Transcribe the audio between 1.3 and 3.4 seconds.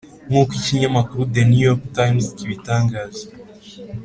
the new york times kibitangaza.